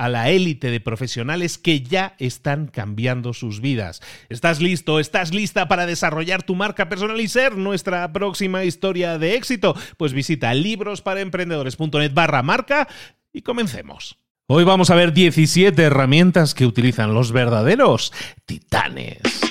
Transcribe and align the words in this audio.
a 0.00 0.08
la 0.08 0.30
élite 0.30 0.70
de 0.70 0.80
profesionales 0.80 1.58
que 1.58 1.82
ya 1.82 2.14
están 2.18 2.68
cambiando 2.68 3.34
sus 3.34 3.60
vidas. 3.60 4.00
¿Estás 4.30 4.62
listo? 4.62 4.98
¿Estás 4.98 5.34
lista 5.34 5.68
para 5.68 5.84
desarrollar 5.84 6.42
tu 6.42 6.54
marca 6.54 6.88
personal 6.88 7.20
y 7.20 7.28
ser 7.28 7.58
nuestra 7.58 8.10
próxima 8.10 8.64
historia 8.64 9.18
de 9.18 9.34
éxito? 9.34 9.76
Pues 9.98 10.14
visita 10.14 10.54
librosparaemprendedores.net 10.54 12.14
barra 12.14 12.42
marca 12.42 12.88
y 13.30 13.42
comencemos. 13.42 14.16
Hoy 14.46 14.64
vamos 14.64 14.88
a 14.88 14.94
ver 14.94 15.12
17 15.12 15.82
herramientas 15.82 16.54
que 16.54 16.64
utilizan 16.64 17.12
los 17.12 17.32
verdaderos 17.32 18.10
titanes. 18.46 19.49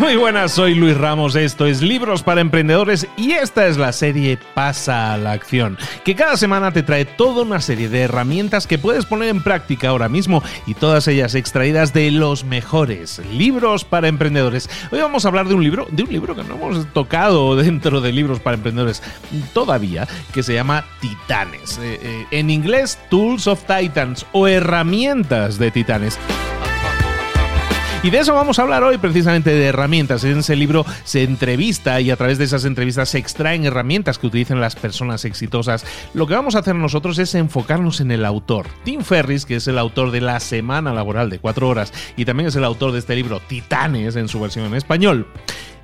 Muy 0.00 0.16
buenas, 0.16 0.52
soy 0.52 0.74
Luis 0.74 0.96
Ramos, 0.96 1.36
esto 1.36 1.66
es 1.66 1.82
Libros 1.82 2.22
para 2.22 2.40
Emprendedores 2.40 3.06
y 3.18 3.32
esta 3.32 3.66
es 3.66 3.76
la 3.76 3.92
serie 3.92 4.38
Pasa 4.54 5.12
a 5.12 5.18
la 5.18 5.32
Acción, 5.32 5.76
que 6.06 6.16
cada 6.16 6.38
semana 6.38 6.72
te 6.72 6.82
trae 6.82 7.04
toda 7.04 7.42
una 7.42 7.60
serie 7.60 7.90
de 7.90 8.00
herramientas 8.00 8.66
que 8.66 8.78
puedes 8.78 9.04
poner 9.04 9.28
en 9.28 9.42
práctica 9.42 9.90
ahora 9.90 10.08
mismo 10.08 10.42
y 10.66 10.72
todas 10.72 11.06
ellas 11.06 11.34
extraídas 11.34 11.92
de 11.92 12.10
los 12.12 12.44
mejores 12.44 13.20
libros 13.30 13.84
para 13.84 14.08
emprendedores. 14.08 14.70
Hoy 14.90 15.00
vamos 15.00 15.26
a 15.26 15.28
hablar 15.28 15.48
de 15.48 15.54
un 15.54 15.62
libro, 15.62 15.86
de 15.90 16.02
un 16.04 16.10
libro 16.10 16.34
que 16.34 16.44
no 16.44 16.54
hemos 16.54 16.90
tocado 16.94 17.54
dentro 17.54 18.00
de 18.00 18.10
Libros 18.10 18.40
para 18.40 18.56
Emprendedores 18.56 19.02
todavía, 19.52 20.08
que 20.32 20.42
se 20.42 20.54
llama 20.54 20.86
Titanes. 21.02 21.76
Eh, 21.76 22.00
eh, 22.02 22.26
en 22.30 22.48
inglés, 22.48 22.98
Tools 23.10 23.46
of 23.46 23.64
Titans 23.64 24.24
o 24.32 24.48
Herramientas 24.48 25.58
de 25.58 25.70
Titanes. 25.70 26.18
Y 28.02 28.08
de 28.08 28.18
eso 28.18 28.32
vamos 28.32 28.58
a 28.58 28.62
hablar 28.62 28.82
hoy, 28.82 28.96
precisamente 28.96 29.50
de 29.50 29.66
herramientas. 29.66 30.24
En 30.24 30.38
ese 30.38 30.56
libro 30.56 30.86
se 31.04 31.22
entrevista 31.22 32.00
y 32.00 32.10
a 32.10 32.16
través 32.16 32.38
de 32.38 32.44
esas 32.44 32.64
entrevistas 32.64 33.10
se 33.10 33.18
extraen 33.18 33.66
herramientas 33.66 34.18
que 34.18 34.26
utilizan 34.26 34.58
las 34.58 34.74
personas 34.74 35.26
exitosas. 35.26 35.84
Lo 36.14 36.26
que 36.26 36.32
vamos 36.32 36.54
a 36.54 36.60
hacer 36.60 36.74
nosotros 36.76 37.18
es 37.18 37.34
enfocarnos 37.34 38.00
en 38.00 38.10
el 38.10 38.24
autor. 38.24 38.68
Tim 38.84 39.02
Ferris, 39.02 39.44
que 39.44 39.56
es 39.56 39.68
el 39.68 39.76
autor 39.76 40.12
de 40.12 40.22
La 40.22 40.40
Semana 40.40 40.94
Laboral 40.94 41.28
de 41.28 41.40
Cuatro 41.40 41.68
Horas 41.68 41.92
y 42.16 42.24
también 42.24 42.48
es 42.48 42.56
el 42.56 42.64
autor 42.64 42.92
de 42.92 43.00
este 43.00 43.14
libro 43.14 43.38
Titanes 43.38 44.16
en 44.16 44.28
su 44.28 44.40
versión 44.40 44.64
en 44.64 44.76
español 44.76 45.26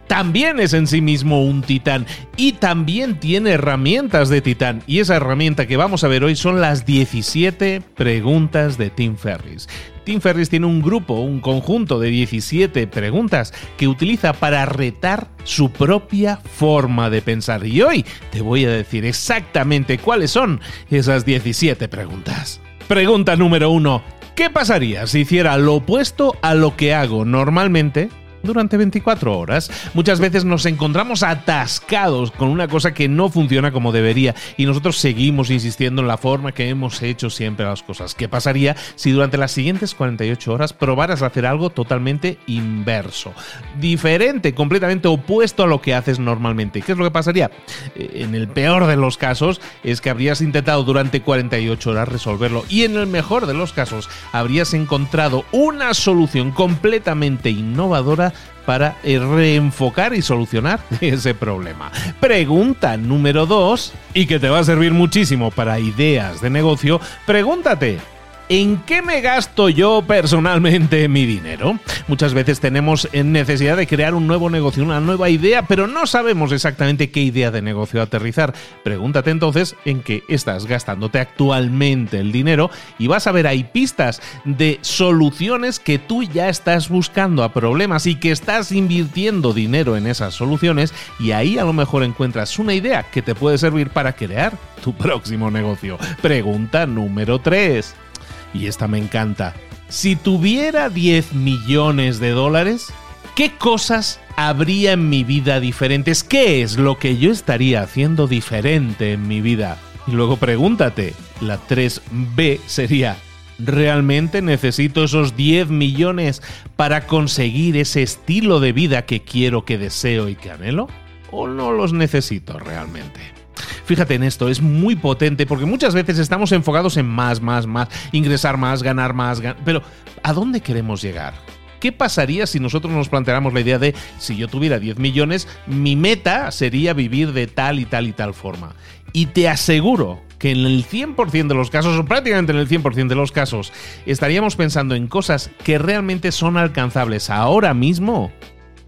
también 0.06 0.60
es 0.60 0.72
en 0.72 0.86
sí 0.86 1.00
mismo 1.00 1.42
un 1.42 1.62
titán 1.62 2.06
y 2.36 2.52
también 2.52 3.18
tiene 3.18 3.50
herramientas 3.50 4.28
de 4.28 4.40
titán. 4.40 4.84
Y 4.86 5.00
esa 5.00 5.16
herramienta 5.16 5.66
que 5.66 5.76
vamos 5.76 6.04
a 6.04 6.08
ver 6.08 6.22
hoy 6.22 6.36
son 6.36 6.60
las 6.60 6.86
17 6.86 7.82
preguntas 7.96 8.78
de 8.78 8.90
Tim 8.90 9.16
Ferris. 9.16 9.66
Tim 10.06 10.20
Ferris 10.20 10.48
tiene 10.48 10.66
un 10.66 10.82
grupo, 10.82 11.14
un 11.14 11.40
conjunto 11.40 11.98
de 11.98 12.10
17 12.10 12.86
preguntas 12.86 13.52
que 13.76 13.88
utiliza 13.88 14.34
para 14.34 14.64
retar 14.64 15.26
su 15.42 15.72
propia 15.72 16.36
forma 16.36 17.10
de 17.10 17.22
pensar. 17.22 17.66
Y 17.66 17.82
hoy 17.82 18.06
te 18.30 18.40
voy 18.40 18.64
a 18.66 18.70
decir 18.70 19.04
exactamente 19.04 19.98
cuáles 19.98 20.30
son 20.30 20.60
esas 20.90 21.24
17 21.24 21.88
preguntas. 21.88 22.60
Pregunta 22.86 23.34
número 23.34 23.70
1. 23.70 24.00
¿Qué 24.36 24.48
pasaría 24.48 25.08
si 25.08 25.22
hiciera 25.22 25.58
lo 25.58 25.74
opuesto 25.74 26.36
a 26.40 26.54
lo 26.54 26.76
que 26.76 26.94
hago 26.94 27.24
normalmente 27.24 28.08
durante 28.46 28.76
24 28.76 29.38
horas. 29.38 29.70
Muchas 29.94 30.20
veces 30.20 30.44
nos 30.44 30.66
encontramos 30.66 31.22
atascados 31.22 32.30
con 32.30 32.48
una 32.48 32.68
cosa 32.68 32.94
que 32.94 33.08
no 33.08 33.28
funciona 33.28 33.72
como 33.72 33.92
debería 33.92 34.34
y 34.56 34.66
nosotros 34.66 34.98
seguimos 34.98 35.50
insistiendo 35.50 36.02
en 36.02 36.08
la 36.08 36.16
forma 36.16 36.52
que 36.52 36.68
hemos 36.68 37.02
hecho 37.02 37.30
siempre 37.30 37.66
las 37.66 37.82
cosas. 37.82 38.14
¿Qué 38.14 38.28
pasaría 38.28 38.76
si 38.94 39.10
durante 39.10 39.36
las 39.36 39.52
siguientes 39.52 39.94
48 39.94 40.52
horas 40.52 40.72
probaras 40.72 41.22
hacer 41.22 41.46
algo 41.46 41.70
totalmente 41.70 42.38
inverso? 42.46 43.32
Diferente, 43.78 44.54
completamente 44.54 45.08
opuesto 45.08 45.64
a 45.64 45.66
lo 45.66 45.80
que 45.80 45.94
haces 45.94 46.18
normalmente. 46.18 46.82
¿Qué 46.82 46.92
es 46.92 46.98
lo 46.98 47.04
que 47.04 47.10
pasaría? 47.10 47.50
Eh, 47.94 48.10
en 48.14 48.34
el 48.34 48.48
peor 48.48 48.86
de 48.86 48.96
los 48.96 49.16
casos 49.16 49.60
es 49.82 50.00
que 50.00 50.10
habrías 50.10 50.40
intentado 50.40 50.82
durante 50.84 51.22
48 51.22 51.90
horas 51.90 52.08
resolverlo 52.08 52.64
y 52.68 52.84
en 52.84 52.96
el 52.96 53.06
mejor 53.06 53.46
de 53.46 53.54
los 53.54 53.72
casos 53.72 54.08
habrías 54.32 54.74
encontrado 54.74 55.44
una 55.52 55.94
solución 55.94 56.52
completamente 56.52 57.50
innovadora 57.50 58.32
para 58.64 58.96
eh, 59.04 59.18
reenfocar 59.18 60.12
y 60.14 60.22
solucionar 60.22 60.80
ese 61.00 61.34
problema. 61.34 61.90
Pregunta 62.20 62.96
número 62.96 63.46
2, 63.46 63.92
y 64.14 64.26
que 64.26 64.38
te 64.38 64.48
va 64.48 64.58
a 64.58 64.64
servir 64.64 64.92
muchísimo 64.92 65.50
para 65.50 65.78
ideas 65.78 66.40
de 66.40 66.50
negocio, 66.50 67.00
pregúntate. 67.26 68.15
¿En 68.48 68.76
qué 68.82 69.02
me 69.02 69.22
gasto 69.22 69.68
yo 69.68 70.04
personalmente 70.06 71.08
mi 71.08 71.26
dinero? 71.26 71.80
Muchas 72.06 72.32
veces 72.32 72.60
tenemos 72.60 73.08
necesidad 73.12 73.76
de 73.76 73.88
crear 73.88 74.14
un 74.14 74.28
nuevo 74.28 74.50
negocio, 74.50 74.84
una 74.84 75.00
nueva 75.00 75.28
idea, 75.30 75.62
pero 75.62 75.88
no 75.88 76.06
sabemos 76.06 76.52
exactamente 76.52 77.10
qué 77.10 77.22
idea 77.22 77.50
de 77.50 77.60
negocio 77.60 78.00
aterrizar. 78.00 78.54
Pregúntate 78.84 79.32
entonces 79.32 79.74
en 79.84 80.00
qué 80.00 80.22
estás 80.28 80.66
gastándote 80.66 81.18
actualmente 81.18 82.20
el 82.20 82.30
dinero 82.30 82.70
y 83.00 83.08
vas 83.08 83.26
a 83.26 83.32
ver 83.32 83.48
hay 83.48 83.64
pistas 83.64 84.22
de 84.44 84.78
soluciones 84.80 85.80
que 85.80 85.98
tú 85.98 86.22
ya 86.22 86.48
estás 86.48 86.88
buscando 86.88 87.42
a 87.42 87.52
problemas 87.52 88.06
y 88.06 88.14
que 88.14 88.30
estás 88.30 88.70
invirtiendo 88.70 89.54
dinero 89.54 89.96
en 89.96 90.06
esas 90.06 90.34
soluciones 90.34 90.94
y 91.18 91.32
ahí 91.32 91.58
a 91.58 91.64
lo 91.64 91.72
mejor 91.72 92.04
encuentras 92.04 92.60
una 92.60 92.74
idea 92.74 93.02
que 93.02 93.22
te 93.22 93.34
puede 93.34 93.58
servir 93.58 93.90
para 93.90 94.12
crear 94.12 94.56
tu 94.84 94.94
próximo 94.94 95.50
negocio. 95.50 95.98
Pregunta 96.22 96.86
número 96.86 97.40
3 97.40 98.05
y 98.54 98.66
esta 98.66 98.88
me 98.88 98.98
encanta. 98.98 99.54
Si 99.88 100.16
tuviera 100.16 100.88
10 100.88 101.34
millones 101.34 102.18
de 102.18 102.30
dólares, 102.30 102.92
¿qué 103.36 103.52
cosas 103.56 104.20
habría 104.36 104.92
en 104.92 105.08
mi 105.08 105.24
vida 105.24 105.60
diferentes? 105.60 106.24
¿Qué 106.24 106.62
es 106.62 106.76
lo 106.76 106.98
que 106.98 107.18
yo 107.18 107.30
estaría 107.30 107.82
haciendo 107.82 108.26
diferente 108.26 109.12
en 109.12 109.28
mi 109.28 109.40
vida? 109.40 109.78
Y 110.06 110.12
luego 110.12 110.36
pregúntate, 110.36 111.14
la 111.40 111.58
3B 111.58 112.60
sería, 112.66 113.16
¿realmente 113.58 114.42
necesito 114.42 115.04
esos 115.04 115.36
10 115.36 115.68
millones 115.68 116.42
para 116.76 117.06
conseguir 117.06 117.76
ese 117.76 118.02
estilo 118.02 118.60
de 118.60 118.72
vida 118.72 119.06
que 119.06 119.22
quiero, 119.22 119.64
que 119.64 119.78
deseo 119.78 120.28
y 120.28 120.34
que 120.34 120.50
anhelo? 120.50 120.88
¿O 121.30 121.48
no 121.48 121.72
los 121.72 121.92
necesito 121.92 122.58
realmente? 122.58 123.35
Fíjate 123.84 124.14
en 124.14 124.22
esto, 124.22 124.48
es 124.48 124.60
muy 124.60 124.96
potente 124.96 125.46
porque 125.46 125.66
muchas 125.66 125.94
veces 125.94 126.18
estamos 126.18 126.52
enfocados 126.52 126.96
en 126.96 127.06
más, 127.06 127.40
más, 127.40 127.66
más, 127.66 127.88
ingresar 128.12 128.56
más, 128.56 128.82
ganar 128.82 129.14
más, 129.14 129.42
pero 129.64 129.82
¿a 130.22 130.32
dónde 130.32 130.60
queremos 130.60 131.02
llegar? 131.02 131.34
¿Qué 131.80 131.92
pasaría 131.92 132.46
si 132.46 132.58
nosotros 132.58 132.92
nos 132.92 133.08
planteáramos 133.08 133.52
la 133.52 133.60
idea 133.60 133.78
de 133.78 133.94
si 134.18 134.36
yo 134.36 134.48
tuviera 134.48 134.78
10 134.78 134.98
millones, 134.98 135.46
mi 135.66 135.94
meta 135.94 136.50
sería 136.50 136.94
vivir 136.94 137.32
de 137.32 137.46
tal 137.46 137.78
y 137.78 137.84
tal 137.84 138.06
y 138.08 138.12
tal 138.12 138.34
forma? 138.34 138.74
Y 139.12 139.26
te 139.26 139.48
aseguro 139.48 140.20
que 140.38 140.50
en 140.50 140.58
el 140.66 140.86
100% 140.86 141.48
de 141.48 141.54
los 141.54 141.70
casos, 141.70 141.98
o 141.98 142.04
prácticamente 142.04 142.52
en 142.52 142.58
el 142.58 142.68
100% 142.68 143.08
de 143.08 143.14
los 143.14 143.32
casos, 143.32 143.72
estaríamos 144.04 144.56
pensando 144.56 144.94
en 144.94 145.06
cosas 145.06 145.50
que 145.64 145.78
realmente 145.78 146.32
son 146.32 146.56
alcanzables 146.56 147.30
ahora 147.30 147.74
mismo 147.74 148.32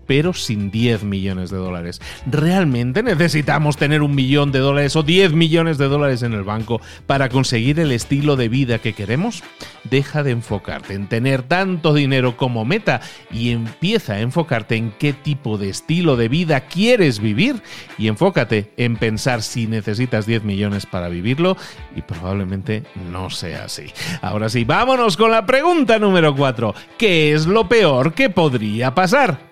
pero 0.08 0.32
sin 0.32 0.72
10 0.72 1.04
millones 1.04 1.50
de 1.50 1.58
dólares. 1.58 2.00
¿Realmente 2.26 3.02
necesitamos 3.04 3.76
tener 3.76 4.02
un 4.02 4.14
millón 4.14 4.50
de 4.50 4.58
dólares 4.58 4.96
o 4.96 5.04
10 5.04 5.34
millones 5.34 5.76
de 5.76 5.86
dólares 5.86 6.22
en 6.22 6.32
el 6.32 6.42
banco 6.42 6.80
para 7.06 7.28
conseguir 7.28 7.78
el 7.78 7.92
estilo 7.92 8.34
de 8.34 8.48
vida 8.48 8.78
que 8.78 8.94
queremos? 8.94 9.44
Deja 9.84 10.22
de 10.22 10.30
enfocarte 10.30 10.94
en 10.94 11.08
tener 11.08 11.42
tanto 11.42 11.92
dinero 11.92 12.38
como 12.38 12.64
meta 12.64 13.02
y 13.30 13.50
empieza 13.50 14.14
a 14.14 14.20
enfocarte 14.20 14.76
en 14.76 14.92
qué 14.98 15.12
tipo 15.12 15.58
de 15.58 15.68
estilo 15.68 16.16
de 16.16 16.28
vida 16.28 16.62
quieres 16.62 17.20
vivir 17.20 17.62
y 17.98 18.08
enfócate 18.08 18.72
en 18.78 18.96
pensar 18.96 19.42
si 19.42 19.66
necesitas 19.66 20.24
10 20.24 20.42
millones 20.42 20.86
para 20.86 21.10
vivirlo 21.10 21.58
y 21.94 22.00
probablemente 22.00 22.84
no 23.12 23.28
sea 23.28 23.64
así. 23.64 23.92
Ahora 24.22 24.48
sí, 24.48 24.64
vámonos 24.64 25.18
con 25.18 25.30
la 25.30 25.44
pregunta 25.44 25.98
número 25.98 26.34
4. 26.34 26.74
¿Qué 26.96 27.34
es 27.34 27.46
lo 27.46 27.68
peor 27.68 28.14
que 28.14 28.30
podría 28.30 28.94
pasar? 28.94 29.47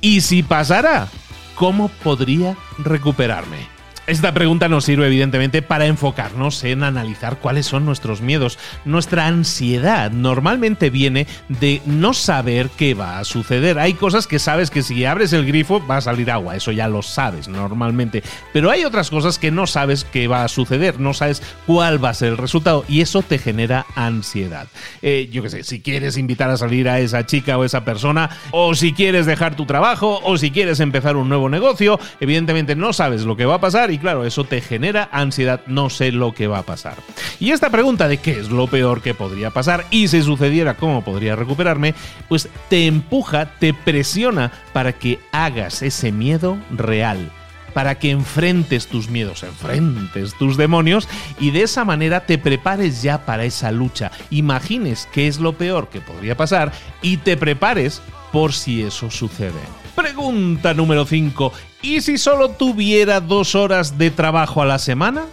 Y 0.00 0.20
si 0.20 0.42
pasara, 0.42 1.08
¿cómo 1.54 1.88
podría 1.88 2.56
recuperarme? 2.78 3.77
Esta 4.08 4.32
pregunta 4.32 4.70
nos 4.70 4.86
sirve 4.86 5.06
evidentemente 5.06 5.60
para 5.60 5.84
enfocarnos 5.84 6.64
en 6.64 6.82
analizar 6.82 7.40
cuáles 7.40 7.66
son 7.66 7.84
nuestros 7.84 8.22
miedos. 8.22 8.58
Nuestra 8.86 9.26
ansiedad 9.26 10.10
normalmente 10.10 10.88
viene 10.88 11.26
de 11.50 11.82
no 11.84 12.14
saber 12.14 12.70
qué 12.70 12.94
va 12.94 13.18
a 13.18 13.24
suceder. 13.24 13.78
Hay 13.78 13.92
cosas 13.92 14.26
que 14.26 14.38
sabes 14.38 14.70
que 14.70 14.82
si 14.82 15.04
abres 15.04 15.34
el 15.34 15.44
grifo 15.44 15.86
va 15.86 15.98
a 15.98 16.00
salir 16.00 16.30
agua, 16.30 16.56
eso 16.56 16.72
ya 16.72 16.88
lo 16.88 17.02
sabes 17.02 17.48
normalmente. 17.48 18.22
Pero 18.54 18.70
hay 18.70 18.86
otras 18.86 19.10
cosas 19.10 19.38
que 19.38 19.50
no 19.50 19.66
sabes 19.66 20.04
qué 20.04 20.26
va 20.26 20.42
a 20.42 20.48
suceder, 20.48 20.98
no 20.98 21.12
sabes 21.12 21.42
cuál 21.66 22.02
va 22.02 22.08
a 22.08 22.14
ser 22.14 22.28
el 22.30 22.38
resultado 22.38 22.86
y 22.88 23.02
eso 23.02 23.20
te 23.20 23.36
genera 23.36 23.84
ansiedad. 23.94 24.68
Eh, 25.02 25.28
yo 25.30 25.42
qué 25.42 25.50
sé, 25.50 25.64
si 25.64 25.82
quieres 25.82 26.16
invitar 26.16 26.48
a 26.48 26.56
salir 26.56 26.88
a 26.88 26.98
esa 26.98 27.26
chica 27.26 27.58
o 27.58 27.64
esa 27.64 27.84
persona, 27.84 28.30
o 28.52 28.74
si 28.74 28.94
quieres 28.94 29.26
dejar 29.26 29.54
tu 29.54 29.66
trabajo, 29.66 30.22
o 30.24 30.38
si 30.38 30.50
quieres 30.50 30.80
empezar 30.80 31.16
un 31.16 31.28
nuevo 31.28 31.50
negocio, 31.50 32.00
evidentemente 32.20 32.74
no 32.74 32.94
sabes 32.94 33.24
lo 33.24 33.36
que 33.36 33.44
va 33.44 33.56
a 33.56 33.60
pasar 33.60 33.97
claro, 33.98 34.24
eso 34.24 34.44
te 34.44 34.60
genera 34.60 35.08
ansiedad, 35.12 35.60
no 35.66 35.90
sé 35.90 36.12
lo 36.12 36.34
que 36.34 36.46
va 36.46 36.58
a 36.58 36.66
pasar. 36.66 36.96
Y 37.40 37.52
esta 37.52 37.70
pregunta 37.70 38.08
de 38.08 38.18
qué 38.18 38.32
es 38.32 38.50
lo 38.50 38.66
peor 38.66 39.02
que 39.02 39.14
podría 39.14 39.50
pasar 39.50 39.86
y 39.90 40.08
si 40.08 40.22
sucediera 40.22 40.76
cómo 40.76 41.04
podría 41.04 41.36
recuperarme, 41.36 41.94
pues 42.28 42.48
te 42.68 42.86
empuja, 42.86 43.58
te 43.58 43.74
presiona 43.74 44.52
para 44.72 44.92
que 44.92 45.18
hagas 45.32 45.82
ese 45.82 46.12
miedo 46.12 46.58
real 46.70 47.30
para 47.74 47.96
que 47.96 48.10
enfrentes 48.10 48.88
tus 48.88 49.08
miedos, 49.08 49.44
enfrentes 49.44 50.34
tus 50.34 50.56
demonios 50.56 51.08
y 51.38 51.52
de 51.52 51.62
esa 51.62 51.84
manera 51.84 52.26
te 52.26 52.38
prepares 52.38 53.02
ya 53.02 53.24
para 53.24 53.44
esa 53.44 53.70
lucha. 53.70 54.10
Imagines 54.30 55.08
qué 55.12 55.28
es 55.28 55.38
lo 55.38 55.52
peor 55.52 55.88
que 55.88 56.00
podría 56.00 56.36
pasar 56.36 56.72
y 57.02 57.18
te 57.18 57.36
prepares 57.36 58.02
por 58.32 58.52
si 58.52 58.82
eso 58.82 59.12
sucede. 59.12 59.87
Pregunta 59.98 60.74
número 60.74 61.04
5. 61.04 61.52
¿Y 61.82 62.02
si 62.02 62.18
solo 62.18 62.50
tuviera 62.50 63.20
dos 63.20 63.56
horas 63.56 63.98
de 63.98 64.12
trabajo 64.12 64.62
a 64.62 64.64
la 64.64 64.78
semana? 64.78 65.26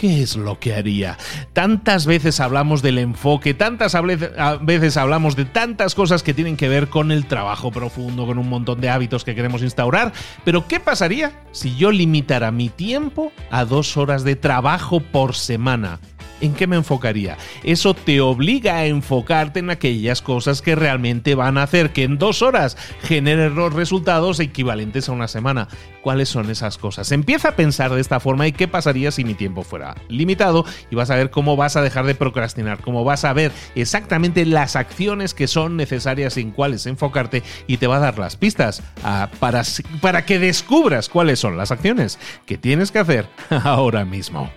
¿qué 0.00 0.22
es 0.22 0.34
lo 0.34 0.58
que 0.58 0.74
haría? 0.74 1.18
Tantas 1.52 2.06
veces 2.06 2.40
hablamos 2.40 2.80
del 2.80 2.96
enfoque, 2.96 3.52
tantas 3.52 3.94
veces 4.62 4.96
hablamos 4.96 5.36
de 5.36 5.44
tantas 5.44 5.94
cosas 5.94 6.22
que 6.22 6.32
tienen 6.32 6.56
que 6.56 6.70
ver 6.70 6.88
con 6.88 7.12
el 7.12 7.26
trabajo 7.26 7.70
profundo, 7.70 8.26
con 8.26 8.38
un 8.38 8.48
montón 8.48 8.80
de 8.80 8.88
hábitos 8.88 9.24
que 9.24 9.34
queremos 9.34 9.60
instaurar, 9.62 10.14
pero 10.42 10.66
¿qué 10.66 10.80
pasaría 10.80 11.42
si 11.52 11.76
yo 11.76 11.92
limitara 11.92 12.50
mi 12.50 12.70
tiempo 12.70 13.30
a 13.50 13.66
dos 13.66 13.98
horas 13.98 14.24
de 14.24 14.36
trabajo 14.36 15.00
por 15.00 15.36
semana? 15.36 16.00
¿En 16.40 16.54
qué 16.54 16.66
me 16.66 16.76
enfocaría? 16.76 17.36
Eso 17.64 17.94
te 17.94 18.20
obliga 18.20 18.76
a 18.76 18.86
enfocarte 18.86 19.60
en 19.60 19.70
aquellas 19.70 20.22
cosas 20.22 20.62
que 20.62 20.74
realmente 20.74 21.34
van 21.34 21.58
a 21.58 21.62
hacer 21.62 21.92
que 21.92 22.04
en 22.04 22.18
dos 22.18 22.42
horas 22.42 22.76
generen 23.02 23.54
los 23.54 23.72
resultados 23.72 24.40
equivalentes 24.40 25.08
a 25.08 25.12
una 25.12 25.28
semana. 25.28 25.68
¿Cuáles 26.02 26.30
son 26.30 26.50
esas 26.50 26.78
cosas? 26.78 27.12
Empieza 27.12 27.50
a 27.50 27.56
pensar 27.56 27.92
de 27.92 28.00
esta 28.00 28.20
forma 28.20 28.46
y 28.46 28.52
qué 28.52 28.68
pasaría 28.68 29.10
si 29.10 29.24
mi 29.24 29.34
tiempo 29.34 29.62
fuera 29.62 29.96
limitado 30.08 30.64
y 30.90 30.96
vas 30.96 31.10
a 31.10 31.16
ver 31.16 31.30
cómo 31.30 31.56
vas 31.56 31.76
a 31.76 31.82
dejar 31.82 32.06
de 32.06 32.14
procrastinar, 32.14 32.80
cómo 32.80 33.04
vas 33.04 33.24
a 33.24 33.32
ver 33.32 33.52
exactamente 33.74 34.46
las 34.46 34.76
acciones 34.76 35.34
que 35.34 35.46
son 35.46 35.76
necesarias 35.76 36.36
en 36.36 36.52
cuáles 36.52 36.86
enfocarte 36.86 37.42
y 37.66 37.76
te 37.76 37.86
va 37.86 37.96
a 37.96 38.00
dar 38.00 38.18
las 38.18 38.36
pistas 38.36 38.82
para, 39.38 39.62
para 40.00 40.24
que 40.24 40.38
descubras 40.38 41.08
cuáles 41.08 41.38
son 41.38 41.56
las 41.56 41.70
acciones 41.70 42.18
que 42.46 42.58
tienes 42.58 42.90
que 42.90 42.98
hacer 42.98 43.28
ahora 43.50 44.04
mismo. 44.04 44.50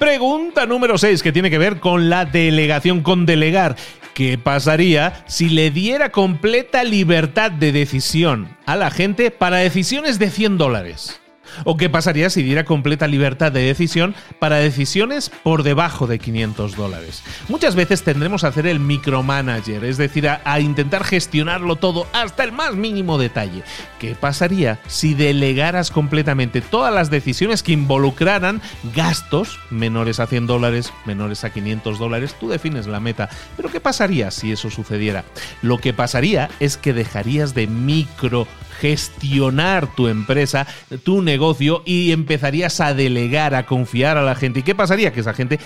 Pregunta 0.00 0.64
número 0.64 0.96
6 0.96 1.22
que 1.22 1.30
tiene 1.30 1.50
que 1.50 1.58
ver 1.58 1.78
con 1.78 2.08
la 2.08 2.24
delegación, 2.24 3.02
con 3.02 3.26
delegar. 3.26 3.76
¿Qué 4.14 4.38
pasaría 4.38 5.22
si 5.26 5.50
le 5.50 5.70
diera 5.70 6.10
completa 6.10 6.84
libertad 6.84 7.50
de 7.50 7.70
decisión 7.70 8.56
a 8.64 8.76
la 8.76 8.90
gente 8.90 9.30
para 9.30 9.58
decisiones 9.58 10.18
de 10.18 10.30
100 10.30 10.56
dólares? 10.56 11.19
¿O 11.64 11.76
qué 11.76 11.88
pasaría 11.88 12.30
si 12.30 12.42
diera 12.42 12.64
completa 12.64 13.06
libertad 13.06 13.52
de 13.52 13.62
decisión 13.62 14.14
para 14.38 14.56
decisiones 14.56 15.30
por 15.42 15.62
debajo 15.62 16.06
de 16.06 16.18
500 16.18 16.76
dólares? 16.76 17.22
Muchas 17.48 17.74
veces 17.74 18.02
tendremos 18.02 18.44
a 18.44 18.48
hacer 18.48 18.66
el 18.66 18.80
micromanager, 18.80 19.84
es 19.84 19.96
decir, 19.96 20.28
a, 20.28 20.60
intentar 20.60 21.04
gestionarlo 21.04 21.76
todo 21.76 22.06
hasta 22.12 22.44
el 22.44 22.52
más 22.52 22.74
mínimo 22.74 23.18
detalle. 23.18 23.62
¿Qué 23.98 24.14
pasaría 24.14 24.78
si 24.86 25.14
delegaras 25.14 25.90
completamente 25.90 26.60
todas 26.60 26.92
las 26.92 27.10
decisiones 27.10 27.62
que 27.62 27.72
involucraran 27.72 28.60
gastos 28.94 29.58
menores 29.70 30.20
a 30.20 30.26
100 30.26 30.46
dólares, 30.46 30.92
menores 31.06 31.44
a 31.44 31.50
500 31.50 31.98
dólares? 31.98 32.34
Tú 32.38 32.48
defines 32.48 32.86
la 32.86 33.00
meta. 33.00 33.28
Pero 33.56 33.70
¿qué 33.70 33.80
pasaría 33.80 34.30
si 34.30 34.52
eso 34.52 34.70
sucediera? 34.70 35.24
Lo 35.62 35.78
que 35.78 35.92
pasaría 35.92 36.50
es 36.60 36.76
que 36.76 36.92
dejarías 36.92 37.54
de 37.54 37.66
micro 37.66 38.46
gestionar 38.80 39.94
tu 39.94 40.08
empresa, 40.08 40.66
tu 41.04 41.22
negocio 41.22 41.82
y 41.84 42.12
empezarías 42.12 42.80
a 42.80 42.94
delegar, 42.94 43.54
a 43.54 43.66
confiar 43.66 44.16
a 44.16 44.22
la 44.22 44.34
gente. 44.34 44.60
¿Y 44.60 44.62
qué 44.62 44.74
pasaría? 44.74 45.12
Que 45.12 45.20
esa 45.20 45.34
gente 45.34 45.58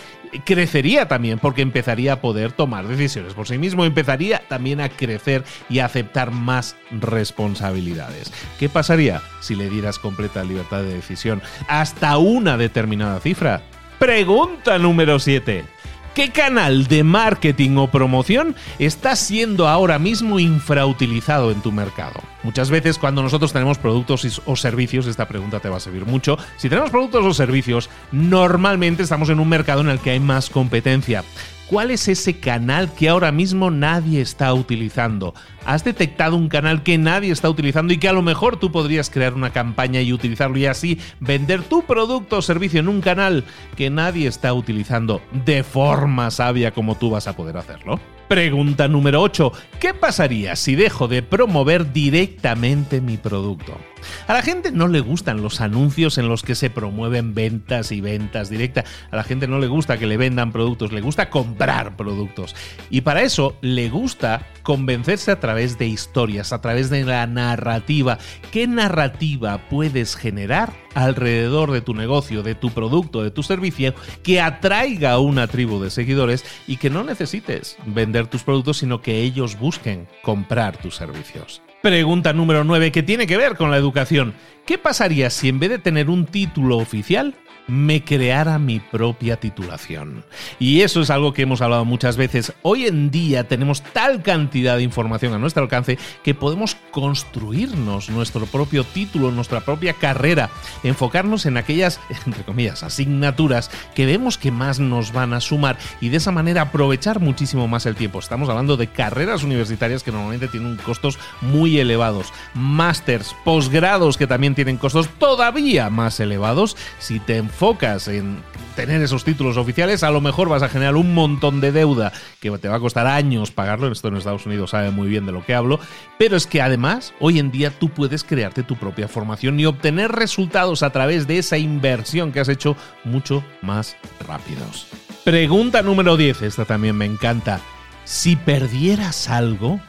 crecería 0.44 1.06
también 1.06 1.38
porque 1.38 1.62
empezaría 1.62 2.14
a 2.14 2.20
poder 2.20 2.52
tomar 2.52 2.88
decisiones 2.88 3.34
por 3.34 3.46
sí 3.46 3.56
mismo, 3.58 3.84
empezaría 3.84 4.42
también 4.48 4.80
a 4.80 4.88
crecer 4.88 5.44
y 5.68 5.78
a 5.78 5.86
aceptar 5.86 6.32
más 6.32 6.76
responsabilidades. 6.90 8.32
¿Qué 8.58 8.68
pasaría 8.68 9.22
si 9.40 9.54
le 9.54 9.70
dieras 9.70 9.98
completa 9.98 10.42
libertad 10.42 10.82
de 10.82 10.94
decisión 10.94 11.40
hasta 11.68 12.18
una 12.18 12.56
determinada 12.56 13.20
cifra? 13.20 13.62
Pregunta 13.98 14.78
número 14.78 15.18
7. 15.18 15.73
¿Qué 16.14 16.30
canal 16.30 16.86
de 16.86 17.02
marketing 17.02 17.76
o 17.76 17.88
promoción 17.88 18.54
está 18.78 19.16
siendo 19.16 19.66
ahora 19.66 19.98
mismo 19.98 20.38
infrautilizado 20.38 21.50
en 21.50 21.60
tu 21.60 21.72
mercado? 21.72 22.20
Muchas 22.44 22.70
veces 22.70 22.98
cuando 22.98 23.20
nosotros 23.20 23.52
tenemos 23.52 23.78
productos 23.78 24.40
o 24.46 24.54
servicios, 24.54 25.08
esta 25.08 25.26
pregunta 25.26 25.58
te 25.58 25.68
va 25.68 25.78
a 25.78 25.80
servir 25.80 26.06
mucho, 26.06 26.38
si 26.56 26.68
tenemos 26.68 26.90
productos 26.90 27.24
o 27.24 27.34
servicios, 27.34 27.90
normalmente 28.12 29.02
estamos 29.02 29.28
en 29.28 29.40
un 29.40 29.48
mercado 29.48 29.80
en 29.80 29.88
el 29.88 29.98
que 29.98 30.10
hay 30.10 30.20
más 30.20 30.50
competencia. 30.50 31.24
¿Cuál 31.66 31.90
es 31.90 32.06
ese 32.06 32.38
canal 32.38 32.92
que 32.94 33.08
ahora 33.08 33.32
mismo 33.32 33.72
nadie 33.72 34.20
está 34.20 34.54
utilizando? 34.54 35.34
¿Has 35.64 35.82
detectado 35.82 36.36
un 36.36 36.48
canal 36.48 36.82
que 36.82 36.98
nadie 36.98 37.32
está 37.32 37.48
utilizando 37.48 37.94
y 37.94 37.98
que 37.98 38.08
a 38.08 38.12
lo 38.12 38.20
mejor 38.20 38.58
tú 38.58 38.70
podrías 38.70 39.08
crear 39.08 39.32
una 39.32 39.50
campaña 39.50 40.02
y 40.02 40.12
utilizarlo 40.12 40.58
y 40.58 40.66
así 40.66 40.98
vender 41.20 41.62
tu 41.62 41.84
producto 41.84 42.38
o 42.38 42.42
servicio 42.42 42.80
en 42.80 42.88
un 42.88 43.00
canal 43.00 43.44
que 43.74 43.88
nadie 43.88 44.28
está 44.28 44.52
utilizando 44.52 45.22
de 45.46 45.62
forma 45.62 46.30
sabia 46.30 46.72
como 46.72 46.96
tú 46.96 47.10
vas 47.10 47.28
a 47.28 47.36
poder 47.36 47.56
hacerlo? 47.56 47.98
Pregunta 48.28 48.88
número 48.88 49.20
8. 49.20 49.52
¿Qué 49.78 49.92
pasaría 49.92 50.56
si 50.56 50.74
dejo 50.74 51.08
de 51.08 51.22
promover 51.22 51.92
directamente 51.92 53.00
mi 53.00 53.18
producto? 53.18 53.78
A 54.26 54.32
la 54.32 54.42
gente 54.42 54.72
no 54.72 54.88
le 54.88 55.00
gustan 55.00 55.42
los 55.42 55.60
anuncios 55.60 56.18
en 56.18 56.28
los 56.28 56.42
que 56.42 56.54
se 56.54 56.70
promueven 56.70 57.34
ventas 57.34 57.92
y 57.92 58.00
ventas 58.00 58.48
directas. 58.48 58.86
A 59.10 59.16
la 59.16 59.24
gente 59.24 59.46
no 59.46 59.58
le 59.58 59.66
gusta 59.66 59.98
que 59.98 60.06
le 60.06 60.16
vendan 60.16 60.52
productos, 60.52 60.92
le 60.92 61.00
gusta 61.00 61.30
comprar 61.30 61.96
productos. 61.96 62.54
Y 62.90 63.02
para 63.02 63.22
eso 63.22 63.56
le 63.60 63.88
gusta 63.90 64.46
convencerse 64.62 65.30
a 65.30 65.40
través 65.54 65.78
de 65.78 65.86
historias, 65.86 66.52
a 66.52 66.60
través 66.60 66.90
de 66.90 67.04
la 67.04 67.28
narrativa. 67.28 68.18
¿Qué 68.50 68.66
narrativa 68.66 69.68
puedes 69.70 70.16
generar 70.16 70.72
alrededor 70.96 71.70
de 71.70 71.80
tu 71.80 71.94
negocio, 71.94 72.42
de 72.42 72.56
tu 72.56 72.70
producto, 72.70 73.22
de 73.22 73.30
tu 73.30 73.44
servicio, 73.44 73.94
que 74.24 74.40
atraiga 74.40 75.12
a 75.12 75.20
una 75.20 75.46
tribu 75.46 75.80
de 75.80 75.90
seguidores 75.90 76.44
y 76.66 76.78
que 76.78 76.90
no 76.90 77.04
necesites 77.04 77.76
vender 77.86 78.26
tus 78.26 78.42
productos, 78.42 78.78
sino 78.78 79.00
que 79.00 79.20
ellos 79.20 79.56
busquen 79.56 80.08
comprar 80.24 80.76
tus 80.76 80.96
servicios? 80.96 81.62
Pregunta 81.82 82.32
número 82.32 82.64
9 82.64 82.90
que 82.90 83.04
tiene 83.04 83.28
que 83.28 83.36
ver 83.36 83.56
con 83.56 83.70
la 83.70 83.76
educación. 83.76 84.34
¿Qué 84.66 84.76
pasaría 84.76 85.30
si 85.30 85.48
en 85.50 85.60
vez 85.60 85.70
de 85.70 85.78
tener 85.78 86.10
un 86.10 86.26
título 86.26 86.78
oficial 86.78 87.36
me 87.66 88.04
creara 88.04 88.58
mi 88.58 88.80
propia 88.80 89.36
titulación. 89.36 90.24
Y 90.58 90.82
eso 90.82 91.00
es 91.00 91.10
algo 91.10 91.32
que 91.32 91.42
hemos 91.42 91.62
hablado 91.62 91.84
muchas 91.84 92.16
veces. 92.16 92.52
Hoy 92.62 92.86
en 92.86 93.10
día 93.10 93.44
tenemos 93.48 93.82
tal 93.82 94.22
cantidad 94.22 94.76
de 94.76 94.82
información 94.82 95.32
a 95.32 95.38
nuestro 95.38 95.62
alcance 95.62 95.98
que 96.22 96.34
podemos 96.34 96.76
construirnos 96.90 98.10
nuestro 98.10 98.46
propio 98.46 98.84
título, 98.84 99.30
nuestra 99.30 99.60
propia 99.60 99.94
carrera, 99.94 100.50
enfocarnos 100.82 101.46
en 101.46 101.56
aquellas, 101.56 102.00
entre 102.26 102.44
comillas, 102.44 102.82
asignaturas 102.82 103.70
que 103.94 104.06
vemos 104.06 104.38
que 104.38 104.50
más 104.50 104.80
nos 104.80 105.12
van 105.12 105.32
a 105.32 105.40
sumar 105.40 105.78
y 106.00 106.08
de 106.08 106.18
esa 106.18 106.32
manera 106.32 106.62
aprovechar 106.62 107.20
muchísimo 107.20 107.68
más 107.68 107.86
el 107.86 107.96
tiempo. 107.96 108.18
Estamos 108.18 108.48
hablando 108.48 108.76
de 108.76 108.88
carreras 108.88 109.42
universitarias 109.42 110.02
que 110.02 110.12
normalmente 110.12 110.48
tienen 110.48 110.76
costos 110.76 111.18
muy 111.40 111.78
elevados, 111.78 112.32
másters, 112.54 113.34
posgrados 113.44 114.16
que 114.16 114.26
también 114.26 114.54
tienen 114.54 114.76
costos 114.76 115.08
todavía 115.18 115.90
más 115.90 116.20
elevados. 116.20 116.76
Si 116.98 117.20
te 117.20 117.42
enfocas 117.54 118.08
en 118.08 118.42
tener 118.74 119.00
esos 119.00 119.22
títulos 119.22 119.56
oficiales, 119.56 120.02
a 120.02 120.10
lo 120.10 120.20
mejor 120.20 120.48
vas 120.48 120.64
a 120.64 120.68
generar 120.68 120.96
un 120.96 121.14
montón 121.14 121.60
de 121.60 121.70
deuda 121.70 122.12
que 122.40 122.50
te 122.58 122.68
va 122.68 122.76
a 122.76 122.80
costar 122.80 123.06
años 123.06 123.52
pagarlo. 123.52 123.92
Esto 123.92 124.08
en 124.08 124.16
Estados 124.16 124.44
Unidos 124.44 124.70
sabe 124.70 124.90
muy 124.90 125.06
bien 125.06 125.24
de 125.24 125.30
lo 125.30 125.46
que 125.46 125.54
hablo. 125.54 125.78
Pero 126.18 126.36
es 126.36 126.48
que 126.48 126.60
además, 126.60 127.14
hoy 127.20 127.38
en 127.38 127.52
día 127.52 127.70
tú 127.70 127.90
puedes 127.90 128.24
crearte 128.24 128.64
tu 128.64 128.74
propia 128.74 129.06
formación 129.06 129.60
y 129.60 129.66
obtener 129.66 130.10
resultados 130.10 130.82
a 130.82 130.90
través 130.90 131.28
de 131.28 131.38
esa 131.38 131.56
inversión 131.56 132.32
que 132.32 132.40
has 132.40 132.48
hecho 132.48 132.76
mucho 133.04 133.44
más 133.62 133.94
rápidos. 134.26 134.88
Pregunta 135.22 135.80
número 135.82 136.16
10, 136.16 136.42
esta 136.42 136.64
también 136.64 136.96
me 136.96 137.04
encanta. 137.04 137.60
Si 138.04 138.34
perdieras 138.34 139.30
algo, 139.30 139.80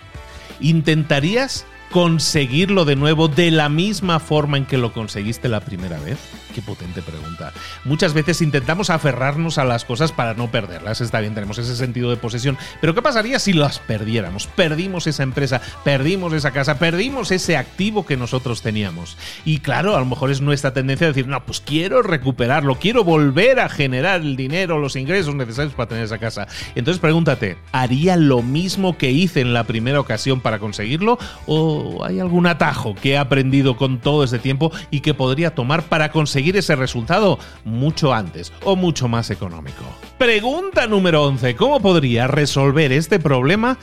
¿intentarías 0.60 1.65
conseguirlo 1.95 2.83
de 2.83 2.97
nuevo 2.97 3.29
de 3.29 3.51
la 3.51 3.69
misma 3.69 4.19
forma 4.19 4.57
en 4.57 4.65
que 4.65 4.77
lo 4.77 4.91
conseguiste 4.91 5.47
la 5.47 5.61
primera 5.61 5.97
vez? 5.97 6.17
Qué 6.53 6.61
potente 6.61 7.01
pregunta. 7.01 7.53
Muchas 7.85 8.13
veces 8.13 8.41
intentamos 8.41 8.89
aferrarnos 8.89 9.57
a 9.57 9.63
las 9.63 9.85
cosas 9.85 10.11
para 10.11 10.33
no 10.33 10.51
perderlas. 10.51 10.99
Está 10.99 11.21
bien, 11.21 11.33
tenemos 11.33 11.57
ese 11.57 11.75
sentido 11.75 12.09
de 12.09 12.17
posesión. 12.17 12.57
Pero 12.81 12.95
¿qué 12.95 13.01
pasaría 13.01 13.39
si 13.39 13.53
las 13.53 13.79
perdiéramos? 13.79 14.47
Perdimos 14.47 15.07
esa 15.07 15.23
empresa, 15.23 15.61
perdimos 15.85 16.33
esa 16.33 16.51
casa, 16.51 16.79
perdimos 16.79 17.31
ese 17.31 17.55
activo 17.55 18.05
que 18.05 18.17
nosotros 18.17 18.61
teníamos. 18.61 19.17
Y 19.45 19.59
claro, 19.59 19.95
a 19.95 19.99
lo 19.99 20.05
mejor 20.05 20.31
es 20.31 20.41
nuestra 20.41 20.73
tendencia 20.73 21.07
a 21.07 21.11
decir, 21.11 21.27
no, 21.27 21.45
pues 21.45 21.61
quiero 21.61 22.01
recuperarlo, 22.01 22.75
quiero 22.75 23.05
volver 23.05 23.61
a 23.61 23.69
generar 23.69 24.19
el 24.19 24.35
dinero, 24.35 24.79
los 24.79 24.97
ingresos 24.97 25.35
necesarios 25.35 25.73
para 25.75 25.89
tener 25.89 26.03
esa 26.03 26.19
casa. 26.19 26.47
Entonces 26.75 26.99
pregúntate, 26.99 27.57
¿haría 27.71 28.17
lo 28.17 28.41
mismo 28.41 28.97
que 28.97 29.11
hice 29.11 29.39
en 29.41 29.53
la 29.53 29.63
primera 29.63 30.01
ocasión 30.01 30.41
para 30.41 30.59
conseguirlo? 30.59 31.17
¿O 31.45 31.85
hay 32.04 32.20
algún 32.20 32.48
atajo 32.48 32.96
que 32.96 33.12
he 33.12 33.18
aprendido 33.18 33.77
con 33.77 34.00
todo 34.00 34.24
este 34.24 34.39
tiempo 34.39 34.72
y 34.92 35.01
que 35.01 35.13
podría 35.13 35.56
tomar 35.56 35.84
para 35.84 36.12
conseguir 36.12 36.58
ese 36.58 36.75
resultado 36.75 37.39
mucho 37.63 38.13
antes 38.13 38.54
o 38.63 38.75
mucho 38.75 39.08
más 39.08 39.30
económico. 39.30 39.84
Pregunta 40.18 40.88
número 40.88 41.24
11. 41.24 41.56
¿Cómo 41.56 41.80
podría 41.80 42.27
resolver 42.27 42.92
este 42.92 43.20
problema 43.20 43.77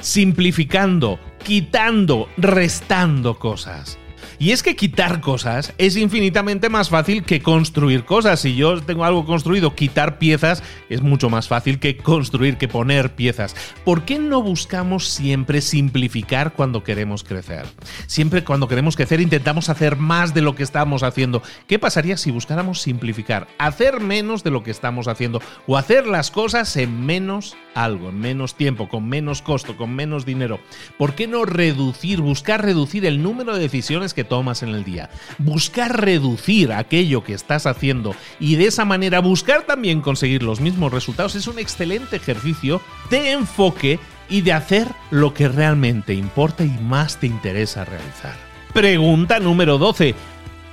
simplificando, 0.00 1.18
quitando, 1.44 2.28
restando 2.36 3.38
cosas? 3.38 3.98
Y 4.40 4.52
es 4.52 4.62
que 4.62 4.76
quitar 4.76 5.20
cosas 5.20 5.72
es 5.78 5.96
infinitamente 5.96 6.68
más 6.68 6.90
fácil 6.90 7.24
que 7.24 7.42
construir 7.42 8.04
cosas. 8.04 8.38
Si 8.38 8.54
yo 8.54 8.80
tengo 8.80 9.04
algo 9.04 9.26
construido, 9.26 9.74
quitar 9.74 10.18
piezas 10.18 10.62
es 10.88 11.02
mucho 11.02 11.28
más 11.28 11.48
fácil 11.48 11.80
que 11.80 11.96
construir, 11.96 12.56
que 12.56 12.68
poner 12.68 13.16
piezas. 13.16 13.56
¿Por 13.84 14.04
qué 14.04 14.20
no 14.20 14.40
buscamos 14.40 15.08
siempre 15.08 15.60
simplificar 15.60 16.52
cuando 16.52 16.84
queremos 16.84 17.24
crecer? 17.24 17.66
Siempre 18.06 18.44
cuando 18.44 18.68
queremos 18.68 18.94
crecer 18.94 19.20
intentamos 19.20 19.70
hacer 19.70 19.96
más 19.96 20.34
de 20.34 20.42
lo 20.42 20.54
que 20.54 20.62
estamos 20.62 21.02
haciendo. 21.02 21.42
¿Qué 21.66 21.80
pasaría 21.80 22.16
si 22.16 22.30
buscáramos 22.30 22.80
simplificar? 22.80 23.48
Hacer 23.58 23.98
menos 23.98 24.44
de 24.44 24.52
lo 24.52 24.62
que 24.62 24.70
estamos 24.70 25.08
haciendo 25.08 25.42
o 25.66 25.76
hacer 25.76 26.06
las 26.06 26.30
cosas 26.30 26.76
en 26.76 27.04
menos 27.04 27.56
algo, 27.74 28.10
en 28.10 28.20
menos 28.20 28.54
tiempo, 28.54 28.88
con 28.88 29.08
menos 29.08 29.42
costo, 29.42 29.76
con 29.76 29.96
menos 29.96 30.24
dinero. 30.24 30.60
¿Por 30.96 31.14
qué 31.14 31.26
no 31.26 31.44
reducir, 31.44 32.20
buscar 32.20 32.64
reducir 32.64 33.04
el 33.04 33.20
número 33.20 33.54
de 33.54 33.60
decisiones 33.60 34.14
que 34.14 34.27
tomas 34.28 34.62
en 34.62 34.70
el 34.70 34.84
día? 34.84 35.10
Buscar 35.38 36.00
reducir 36.00 36.72
aquello 36.72 37.24
que 37.24 37.34
estás 37.34 37.66
haciendo 37.66 38.14
y 38.38 38.56
de 38.56 38.66
esa 38.66 38.84
manera 38.84 39.20
buscar 39.20 39.62
también 39.62 40.00
conseguir 40.00 40.42
los 40.42 40.60
mismos 40.60 40.92
resultados 40.92 41.34
es 41.34 41.46
un 41.46 41.58
excelente 41.58 42.16
ejercicio 42.16 42.80
de 43.10 43.32
enfoque 43.32 43.98
y 44.28 44.42
de 44.42 44.52
hacer 44.52 44.88
lo 45.10 45.34
que 45.34 45.48
realmente 45.48 46.14
importa 46.14 46.64
y 46.64 46.70
más 46.82 47.18
te 47.18 47.26
interesa 47.26 47.84
realizar. 47.84 48.36
Pregunta 48.72 49.40
número 49.40 49.78
12. 49.78 50.14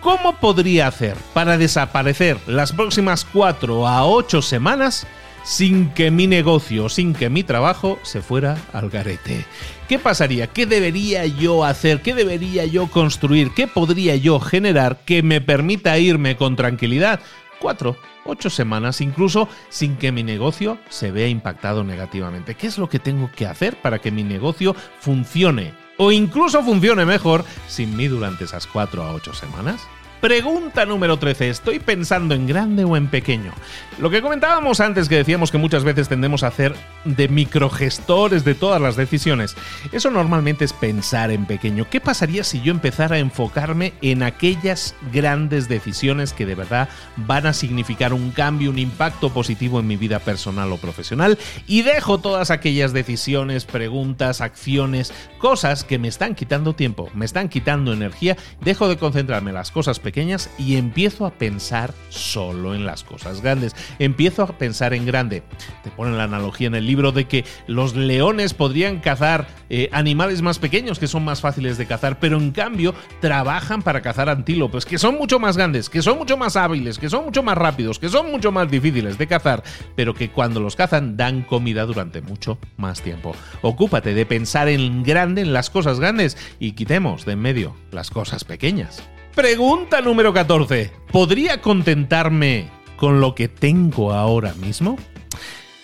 ¿Cómo 0.02 0.36
podría 0.36 0.88
hacer 0.88 1.18
para 1.34 1.58
desaparecer 1.58 2.38
las 2.46 2.72
próximas 2.74 3.26
4 3.26 3.88
a 3.88 4.06
8 4.06 4.42
semanas 4.42 5.08
sin 5.46 5.92
que 5.92 6.10
mi 6.10 6.26
negocio, 6.26 6.90
sin 6.90 7.14
que 7.14 7.30
mi 7.30 7.44
trabajo 7.44 8.00
se 8.02 8.22
fuera 8.22 8.58
al 8.74 8.90
garete. 8.90 9.46
¿Qué 9.88 10.00
pasaría? 10.00 10.48
¿Qué 10.48 10.66
debería 10.66 11.26
yo 11.28 11.64
hacer? 11.64 12.02
¿Qué 12.02 12.16
debería 12.16 12.66
yo 12.66 12.88
construir? 12.88 13.52
¿Qué 13.56 13.68
podría 13.68 14.16
yo 14.16 14.40
generar 14.40 15.02
que 15.06 15.22
me 15.22 15.42
permita 15.42 15.98
irme 16.00 16.36
con 16.36 16.56
tranquilidad? 16.56 17.20
Cuatro, 17.60 17.96
ocho 18.26 18.50
semanas 18.50 19.02
incluso 19.02 19.48
sin 19.70 19.98
que 19.98 20.12
mi 20.12 20.24
negocio 20.24 20.80
se 20.90 21.12
vea 21.12 21.28
impactado 21.28 21.84
negativamente. 21.84 22.56
¿Qué 22.56 22.66
es 22.66 22.80
lo 22.80 22.90
que 22.90 23.00
tengo 23.00 23.30
que 23.34 23.46
hacer 23.46 23.80
para 23.82 24.00
que 24.00 24.12
mi 24.12 24.24
negocio 24.24 24.76
funcione? 25.00 25.74
O 25.98 26.12
incluso 26.12 26.64
funcione 26.64 27.06
mejor 27.06 27.46
sin 27.68 27.96
mí 27.96 28.08
durante 28.08 28.46
esas 28.46 28.66
cuatro 28.66 29.04
a 29.04 29.14
ocho 29.14 29.34
semanas. 29.34 29.82
Pregunta 30.26 30.88
número 30.88 31.20
13. 31.20 31.52
¿Estoy 31.52 31.78
pensando 31.78 32.34
en 32.34 32.48
grande 32.48 32.84
o 32.84 32.98
en 32.98 33.10
pequeño? 33.10 33.54
Lo 34.00 34.10
que 34.10 34.24
comentábamos 34.24 34.80
antes 34.80 35.08
que 35.08 35.18
decíamos 35.18 35.52
que 35.52 35.60
muchas 35.60 35.84
veces 35.84 36.10
tendemos 36.10 36.42
a 36.42 36.48
hacer 36.48 36.76
de 37.04 37.28
microgestores 37.28 38.44
de 38.44 38.56
todas 38.56 38.82
las 38.82 38.96
decisiones. 38.96 39.56
Eso 39.92 40.10
normalmente 40.10 40.66
es 40.66 40.74
pensar 40.74 41.30
en 41.30 41.46
pequeño. 41.46 41.88
¿Qué 41.92 42.02
pasaría 42.02 42.44
si 42.44 42.60
yo 42.62 42.72
empezara 42.72 43.18
a 43.18 43.20
enfocarme 43.20 43.94
en 44.02 44.24
aquellas 44.24 44.96
grandes 45.14 45.70
decisiones 45.70 46.34
que 46.34 46.48
de 46.48 46.56
verdad 46.56 46.90
van 47.18 47.46
a 47.46 47.54
significar 47.54 48.12
un 48.12 48.32
cambio, 48.32 48.72
un 48.72 48.80
impacto 48.80 49.32
positivo 49.32 49.80
en 49.80 49.86
mi 49.86 49.96
vida 49.96 50.18
personal 50.18 50.72
o 50.72 50.78
profesional 50.78 51.38
y 51.68 51.84
dejo 51.84 52.18
todas 52.18 52.50
aquellas 52.50 52.94
decisiones, 52.94 53.66
preguntas, 53.66 54.42
acciones, 54.42 55.14
cosas 55.38 55.84
que 55.84 56.00
me 56.00 56.08
están 56.08 56.34
quitando 56.34 56.74
tiempo, 56.74 57.12
me 57.14 57.26
están 57.26 57.48
quitando 57.48 57.94
energía, 57.94 58.38
dejo 58.62 58.88
de 58.88 58.98
concentrarme 58.98 59.52
en 59.52 59.56
las 59.56 59.70
cosas 59.70 60.00
pequeñas 60.00 60.15
y 60.58 60.78
empiezo 60.78 61.26
a 61.26 61.32
pensar 61.32 61.94
solo 62.10 62.74
en 62.74 62.86
las 62.86 63.04
cosas 63.04 63.42
grandes. 63.42 63.76
Empiezo 64.00 64.44
a 64.44 64.58
pensar 64.58 64.94
en 64.94 65.06
grande. 65.06 65.44
Te 65.84 65.92
ponen 65.92 66.18
la 66.18 66.24
analogía 66.24 66.68
en 66.68 66.76
el 66.76 66.88
libro 66.88 67.12
de 67.12 67.26
que 67.26 67.44
los 67.68 67.96
leones 67.96 68.54
podrían 68.54 69.00
cazar 69.00 69.48
eh, 69.70 69.90
animales 69.92 70.42
más 70.42 70.58
pequeños 70.58 71.00
que 71.00 71.08
son 71.08 71.26
más 71.26 71.42
fáciles 71.42 71.78
de 71.78 71.86
cazar, 71.86 72.20
pero 72.20 72.38
en 72.38 72.52
cambio 72.52 72.96
trabajan 73.20 73.82
para 73.82 74.02
cazar 74.02 74.30
antílopes 74.30 74.86
que 74.86 74.98
son 74.98 75.18
mucho 75.18 75.40
más 75.40 75.58
grandes, 75.58 75.90
que 75.90 76.02
son 76.02 76.18
mucho 76.18 76.38
más 76.38 76.56
hábiles, 76.56 76.98
que 76.98 77.10
son 77.10 77.26
mucho 77.26 77.44
más 77.44 77.58
rápidos, 77.58 78.00
que 78.00 78.10
son 78.10 78.32
mucho 78.32 78.52
más 78.52 78.72
difíciles 78.72 79.18
de 79.18 79.28
cazar, 79.28 79.64
pero 79.96 80.14
que 80.14 80.30
cuando 80.30 80.62
los 80.62 80.76
cazan 80.76 81.18
dan 81.18 81.42
comida 81.42 81.86
durante 81.86 82.22
mucho 82.22 82.58
más 82.78 83.02
tiempo. 83.02 83.36
Ocúpate 83.62 84.14
de 84.14 84.26
pensar 84.26 84.70
en 84.70 85.04
grande, 85.04 85.42
en 85.42 85.52
las 85.52 85.70
cosas 85.70 86.00
grandes 86.00 86.38
y 86.60 86.72
quitemos 86.72 87.26
de 87.26 87.34
en 87.34 87.42
medio 87.42 87.76
las 87.92 88.10
cosas 88.10 88.46
pequeñas. 88.46 89.04
Pregunta 89.36 90.00
número 90.00 90.32
14. 90.32 90.92
¿Podría 91.12 91.60
contentarme 91.60 92.70
con 92.96 93.20
lo 93.20 93.36
que 93.36 93.50
tengo 93.50 94.14
ahora 94.14 94.54
mismo? 94.54 94.98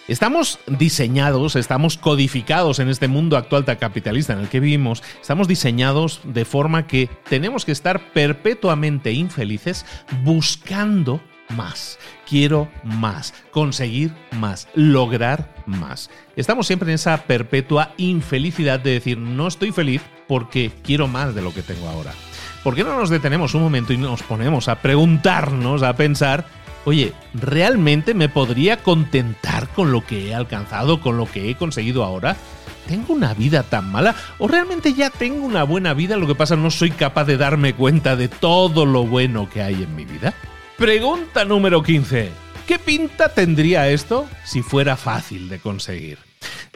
Estamos 0.07 0.59
diseñados, 0.67 1.57
estamos 1.57 1.97
codificados 1.97 2.79
en 2.79 2.87
este 2.87 3.09
mundo 3.09 3.35
actual 3.35 3.65
capitalista 3.65 4.31
en 4.31 4.39
el 4.39 4.47
que 4.47 4.61
vivimos, 4.61 5.03
estamos 5.19 5.49
diseñados 5.49 6.21
de 6.23 6.45
forma 6.45 6.87
que 6.87 7.09
tenemos 7.27 7.65
que 7.65 7.73
estar 7.73 8.13
perpetuamente 8.13 9.11
infelices 9.11 9.85
buscando 10.23 11.19
más. 11.49 11.99
Quiero 12.25 12.69
más, 12.85 13.33
conseguir 13.51 14.13
más, 14.31 14.69
lograr 14.75 15.61
más. 15.65 16.09
Estamos 16.37 16.67
siempre 16.67 16.89
en 16.89 16.95
esa 16.95 17.17
perpetua 17.23 17.93
infelicidad 17.97 18.79
de 18.79 18.91
decir 18.91 19.17
no 19.17 19.47
estoy 19.47 19.73
feliz 19.73 20.01
porque 20.29 20.71
quiero 20.83 21.09
más 21.09 21.35
de 21.35 21.41
lo 21.41 21.53
que 21.53 21.63
tengo 21.63 21.89
ahora. 21.89 22.13
¿Por 22.63 22.75
qué 22.75 22.83
no 22.83 22.95
nos 22.95 23.09
detenemos 23.09 23.53
un 23.53 23.63
momento 23.63 23.93
y 23.93 23.97
nos 23.97 24.23
ponemos 24.23 24.67
a 24.67 24.81
preguntarnos, 24.81 25.83
a 25.83 25.95
pensar, 25.95 26.45
oye, 26.85 27.13
¿realmente 27.33 28.13
me 28.13 28.29
podría 28.29 28.77
contentar 28.77 29.67
con 29.69 29.91
lo 29.91 30.05
que 30.05 30.29
he 30.29 30.35
alcanzado, 30.35 31.01
con 31.01 31.17
lo 31.17 31.25
que 31.25 31.49
he 31.49 31.55
conseguido 31.55 32.03
ahora? 32.03 32.35
¿Tengo 32.87 33.13
una 33.13 33.33
vida 33.33 33.63
tan 33.63 33.91
mala? 33.91 34.15
¿O 34.37 34.47
realmente 34.47 34.93
ya 34.93 35.09
tengo 35.09 35.45
una 35.45 35.63
buena 35.63 35.93
vida? 35.93 36.17
Lo 36.17 36.27
que 36.27 36.35
pasa 36.35 36.55
no 36.55 36.71
soy 36.71 36.91
capaz 36.91 37.25
de 37.25 37.37
darme 37.37 37.73
cuenta 37.73 38.15
de 38.15 38.27
todo 38.27 38.85
lo 38.85 39.05
bueno 39.05 39.49
que 39.49 39.61
hay 39.61 39.83
en 39.83 39.95
mi 39.95 40.05
vida. 40.05 40.33
Pregunta 40.77 41.45
número 41.45 41.83
15. 41.83 42.31
¿Qué 42.67 42.79
pinta 42.79 43.29
tendría 43.29 43.89
esto 43.89 44.27
si 44.43 44.61
fuera 44.61 44.97
fácil 44.97 45.49
de 45.49 45.59
conseguir? 45.59 46.17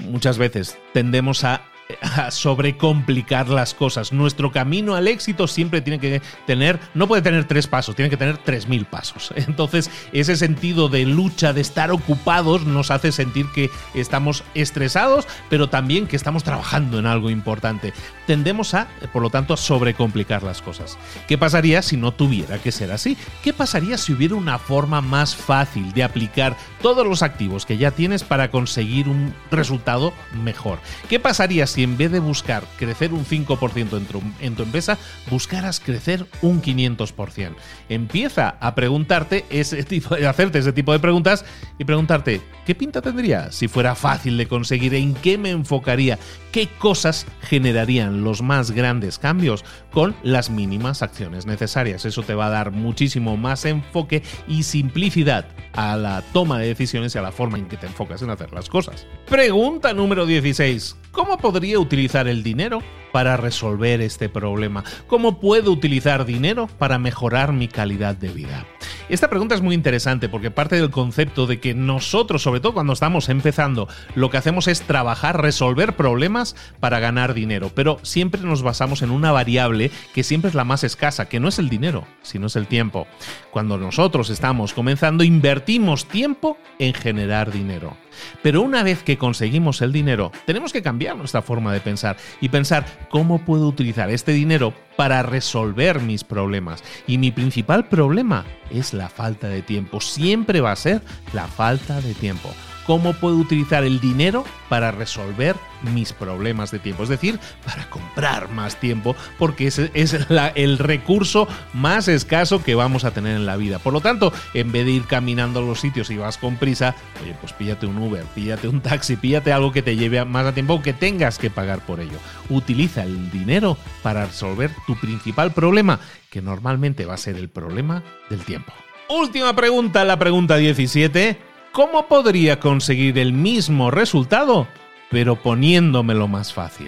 Muchas 0.04 0.38
veces 0.38 0.78
tendemos 0.94 1.44
a 1.44 1.62
a 2.02 2.32
sobrecomplicar 2.32 3.50
las 3.50 3.74
cosas. 3.74 4.12
Nuestro 4.12 4.52
camino 4.52 4.96
al 4.96 5.08
éxito 5.08 5.48
siempre 5.48 5.82
tiene 5.82 6.00
que 6.00 6.22
tener, 6.48 6.80
no 6.94 7.08
puede 7.08 7.22
tener 7.22 7.46
tres 7.46 7.68
pasos, 7.68 7.96
tiene 7.96 8.10
que 8.10 8.18
tener 8.18 8.38
tres 8.38 8.68
mil 8.68 8.86
pasos. 8.86 9.34
Entonces, 9.36 9.90
ese 10.12 10.36
sentido 10.36 10.90
de 10.90 11.06
lucha, 11.06 11.54
de 11.54 11.62
estar 11.62 11.92
ocupados, 11.92 12.66
nos 12.66 12.92
hace 12.92 13.12
sentir 13.12 13.48
que 13.54 13.70
estamos 13.94 14.44
estresados, 14.54 15.28
pero 15.50 15.70
también 15.70 16.08
que 16.08 16.16
estamos 16.16 16.44
trabajando 16.44 17.00
en 17.00 17.06
algo 17.06 17.30
importante. 17.30 17.94
Tendemos 18.28 18.74
a, 18.74 18.88
por 19.14 19.22
lo 19.22 19.30
tanto, 19.30 19.54
a 19.54 19.58
sobrecomplicar 19.58 20.44
las 20.44 20.62
cosas. 20.62 20.98
¿Qué 21.28 21.38
pasaría 21.38 21.82
si 21.82 21.98
no 21.98 22.14
tuviera 22.14 22.58
que 22.60 22.72
ser 22.72 22.92
así? 22.92 23.18
¿Qué 23.44 23.54
pasaría 23.54 23.98
si 23.98 24.14
hubiera 24.14 24.36
una 24.36 24.60
forma 24.60 25.02
más 25.02 25.36
fácil 25.36 25.94
de 25.94 26.04
aplicar 26.04 26.58
todos 26.82 27.06
los 27.06 27.22
activos 27.22 27.66
que 27.66 27.78
ya 27.78 27.92
tienes 27.92 28.24
para 28.24 28.50
conseguir 28.50 29.08
un 29.08 29.34
resultado 29.52 30.14
mejor? 30.44 30.80
¿Qué 31.10 31.20
pasaría 31.20 31.68
si 31.68 31.84
en 31.84 31.98
vez 31.98 32.12
de 32.12 32.20
buscar 32.20 32.64
crecer 32.78 33.14
un 33.14 33.26
5% 33.26 33.98
en 33.98 34.06
tu, 34.06 34.24
en 34.40 34.56
tu 34.56 34.64
empresa, 34.64 34.98
buscaras 35.30 35.80
crecer 35.80 36.26
un 36.42 36.62
500%? 36.62 37.56
Empieza 37.90 38.56
a 38.60 38.76
preguntarte 38.76 39.46
ese 39.50 39.84
tipo, 39.84 40.16
a 40.16 40.30
hacerte 40.30 40.60
ese 40.60 40.74
tipo 40.74 40.92
de 40.92 41.00
preguntas 41.00 41.46
y 41.78 41.86
preguntarte, 41.86 42.42
¿qué 42.66 42.76
pinta 42.76 43.02
tendría 43.02 43.52
si 43.52 43.68
fuera 43.68 43.96
fácil 43.96 44.38
de 44.38 44.48
conseguir? 44.48 44.96
¿En 44.96 45.14
qué 45.14 45.38
me 45.38 45.52
enfocaría? 45.52 46.18
¿Qué 46.56 46.70
cosas 46.80 47.26
generarían 47.42 48.24
los 48.24 48.42
más 48.42 48.72
grandes 48.72 49.20
cambios 49.20 49.66
con 49.92 50.16
las 50.24 50.50
mínimas 50.50 51.02
acciones 51.02 51.46
necesarias? 51.46 52.06
Eso 52.06 52.24
te 52.24 52.34
va 52.34 52.46
a 52.46 52.50
dar 52.50 52.72
muchísimo 52.72 53.36
más 53.36 53.66
enfoque 53.66 54.24
y 54.48 54.64
simplicidad 54.64 55.48
a 55.74 55.98
la 55.98 56.22
toma 56.32 56.60
de 56.60 56.68
decisiones 56.68 57.14
y 57.14 57.18
a 57.18 57.24
la 57.24 57.34
forma 57.34 57.58
en 57.58 57.66
que 57.66 57.76
te 57.76 57.88
enfocas 57.88 58.22
en 58.22 58.30
hacer 58.30 58.54
las 58.54 58.70
cosas. 58.70 59.06
Pregunta 59.28 59.94
número 59.94 60.26
16. 60.26 60.96
¿Cómo 61.16 61.38
podría 61.38 61.80
utilizar 61.80 62.28
el 62.28 62.44
dinero 62.44 62.82
para 63.14 63.38
resolver 63.38 64.02
este 64.02 64.28
problema? 64.28 64.84
¿Cómo 65.08 65.40
puedo 65.40 65.72
utilizar 65.72 66.26
dinero 66.26 66.68
para 66.78 67.00
mejorar 67.00 67.54
mi 67.54 67.70
calidad 67.70 68.18
de 68.18 68.28
vida? 68.28 68.66
Esta 69.08 69.30
pregunta 69.30 69.56
es 69.56 69.62
muy 69.62 69.76
interesante 69.76 70.28
porque 70.28 70.52
parte 70.52 70.76
del 70.76 70.90
concepto 70.90 71.48
de 71.48 71.62
que 71.62 71.74
nosotros, 71.74 72.42
sobre 72.42 72.60
todo 72.60 72.74
cuando 72.74 72.92
estamos 72.92 73.30
empezando, 73.30 73.88
lo 74.16 74.30
que 74.30 74.38
hacemos 74.38 74.68
es 74.68 74.82
trabajar, 74.82 75.42
resolver 75.42 75.96
problemas 75.96 76.58
para 76.82 77.00
ganar 77.00 77.34
dinero, 77.34 77.72
pero 77.74 78.00
siempre 78.02 78.42
nos 78.42 78.62
basamos 78.62 79.02
en 79.02 79.12
una 79.12 79.32
variable 79.32 79.92
que 80.14 80.24
siempre 80.24 80.50
es 80.50 80.56
la 80.56 80.66
más 80.66 80.84
escasa, 80.84 81.30
que 81.30 81.40
no 81.40 81.48
es 81.48 81.60
el 81.60 81.70
dinero, 81.70 82.06
sino 82.24 82.48
es 82.48 82.58
el 82.58 82.68
tiempo. 82.68 83.08
Cuando 83.52 83.78
nosotros 83.78 84.30
estamos 84.30 84.74
comenzando, 84.74 85.24
invertimos 85.24 86.08
tiempo 86.08 86.58
en 86.80 86.94
generar 86.94 87.54
dinero. 87.54 87.96
Pero 88.42 88.62
una 88.62 88.84
vez 88.84 89.04
que 89.04 89.18
conseguimos 89.18 89.82
el 89.82 89.92
dinero, 89.92 90.32
tenemos 90.46 90.74
que 90.74 90.82
cambiar 90.82 91.05
nuestra 91.14 91.42
forma 91.42 91.74
de 91.74 91.82
pensar 91.82 92.18
y 92.42 92.50
pensar 92.50 92.86
cómo 93.10 93.44
puedo 93.46 93.68
utilizar 93.68 94.10
este 94.10 94.32
dinero 94.32 94.74
para 94.96 95.24
resolver 95.24 96.02
mis 96.02 96.24
problemas. 96.24 96.84
Y 97.06 97.18
mi 97.18 97.32
principal 97.32 97.88
problema 97.88 98.46
es 98.72 98.94
la 98.94 99.10
falta 99.10 99.48
de 99.48 99.62
tiempo. 99.62 100.02
Siempre 100.02 100.62
va 100.62 100.72
a 100.72 100.76
ser 100.76 101.02
la 101.34 101.48
falta 101.48 102.02
de 102.02 102.14
tiempo 102.14 102.50
cómo 102.86 103.14
puedo 103.14 103.36
utilizar 103.38 103.84
el 103.84 104.00
dinero 104.00 104.46
para 104.70 104.92
resolver 104.92 105.56
mis 105.94 106.14
problemas 106.14 106.72
de 106.72 106.80
tiempo. 106.80 107.04
Es 107.04 107.10
decir, 107.10 107.40
para 107.66 107.90
comprar 107.90 108.50
más 108.50 108.80
tiempo, 108.80 109.16
porque 109.38 109.68
ese 109.68 109.92
es 109.94 110.16
el 110.56 110.78
recurso 110.78 111.48
más 111.74 112.08
escaso 112.08 112.64
que 112.64 112.76
vamos 112.76 113.04
a 113.04 113.12
tener 113.12 113.36
en 113.36 113.46
la 113.46 113.58
vida. 113.58 113.80
Por 113.80 113.94
lo 113.94 114.02
tanto, 114.02 114.34
en 114.54 114.72
vez 114.72 114.86
de 114.86 114.92
ir 114.92 115.06
caminando 115.06 115.60
a 115.60 115.64
los 115.64 115.80
sitios 115.80 116.10
y 116.10 116.18
vas 116.18 116.38
con 116.38 116.58
prisa, 116.58 116.96
oye, 117.22 117.36
pues 117.40 117.54
píllate 117.54 117.86
un 117.86 117.98
Uber, 117.98 118.24
píllate 118.34 118.68
un 118.68 118.82
taxi, 118.82 119.16
píllate 119.16 119.52
algo 119.52 119.72
que 119.72 119.82
te 119.82 119.96
lleve 119.96 120.24
más 120.26 120.46
a 120.46 120.54
tiempo 120.54 120.82
que 120.82 120.94
tengas 120.94 121.38
que 121.38 121.50
pagar 121.50 121.86
por 121.86 122.00
ello. 122.00 122.18
Utiliza 122.50 123.04
el 123.04 123.32
dinero 123.32 123.78
para 124.02 124.26
resolver 124.26 124.72
tu 124.88 124.96
principal 124.96 125.54
problema, 125.54 126.00
que 126.30 126.42
normalmente 126.42 127.06
va 127.06 127.16
a 127.16 127.18
ser 127.18 127.36
el 127.36 127.50
problema 127.50 128.04
del 128.30 128.40
tiempo. 128.44 128.74
Última 129.10 129.56
pregunta, 129.56 130.04
la 130.04 130.18
pregunta 130.18 130.58
17. 130.58 131.55
¿Cómo 131.76 132.08
podría 132.08 132.62
conseguir 132.62 133.20
el 133.20 133.34
mismo 133.34 133.92
resultado, 133.92 134.66
pero 135.12 135.36
poniéndomelo 135.36 136.30
más 136.30 136.54
fácil? 136.54 136.88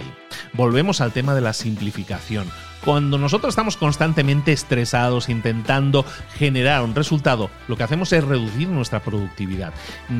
Volvemos 0.54 1.02
al 1.02 1.12
tema 1.12 1.34
de 1.34 1.42
la 1.42 1.52
simplificación. 1.52 2.48
Cuando 2.84 3.18
nosotros 3.18 3.52
estamos 3.52 3.76
constantemente 3.76 4.52
estresados 4.52 5.28
intentando 5.28 6.04
generar 6.34 6.82
un 6.82 6.94
resultado, 6.94 7.50
lo 7.66 7.76
que 7.76 7.82
hacemos 7.82 8.12
es 8.12 8.24
reducir 8.24 8.68
nuestra 8.68 9.00
productividad. 9.00 9.72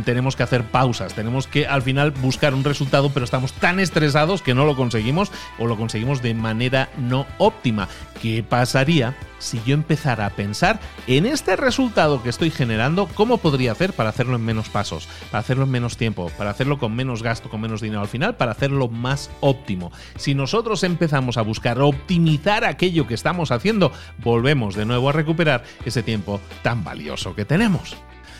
Tenemos 0.04 0.36
que 0.36 0.42
hacer 0.42 0.64
pausas, 0.64 1.14
tenemos 1.14 1.46
que 1.46 1.66
al 1.66 1.82
final 1.82 2.10
buscar 2.10 2.54
un 2.54 2.64
resultado, 2.64 3.10
pero 3.10 3.24
estamos 3.24 3.52
tan 3.52 3.80
estresados 3.80 4.42
que 4.42 4.54
no 4.54 4.64
lo 4.64 4.76
conseguimos 4.76 5.30
o 5.58 5.66
lo 5.66 5.76
conseguimos 5.76 6.22
de 6.22 6.34
manera 6.34 6.88
no 6.98 7.26
óptima. 7.38 7.88
¿Qué 8.20 8.42
pasaría 8.42 9.14
si 9.38 9.60
yo 9.64 9.74
empezara 9.74 10.26
a 10.26 10.30
pensar 10.30 10.80
en 11.06 11.26
este 11.26 11.54
resultado 11.54 12.22
que 12.22 12.28
estoy 12.28 12.50
generando, 12.50 13.08
cómo 13.14 13.38
podría 13.38 13.72
hacer 13.72 13.92
para 13.92 14.10
hacerlo 14.10 14.34
en 14.34 14.44
menos 14.44 14.68
pasos, 14.68 15.08
para 15.30 15.40
hacerlo 15.40 15.64
en 15.64 15.70
menos 15.70 15.96
tiempo, 15.96 16.30
para 16.36 16.50
hacerlo 16.50 16.78
con 16.78 16.94
menos 16.96 17.22
gasto, 17.22 17.48
con 17.48 17.60
menos 17.60 17.80
dinero 17.80 18.00
al 18.00 18.08
final, 18.08 18.36
para 18.36 18.50
hacerlo 18.50 18.88
más 18.88 19.30
óptimo. 19.40 19.92
Si 20.16 20.34
nosotros 20.34 20.82
empezamos 20.82 21.38
a 21.38 21.42
buscar 21.42 21.80
optimizar 21.80 22.47
aquello 22.48 23.06
que 23.06 23.14
estamos 23.14 23.50
haciendo, 23.50 23.92
volvemos 24.18 24.74
de 24.74 24.84
nuevo 24.84 25.08
a 25.08 25.12
recuperar 25.12 25.64
ese 25.84 26.02
tiempo 26.02 26.40
tan 26.62 26.84
valioso 26.84 27.34
que 27.34 27.44
tenemos. 27.44 27.96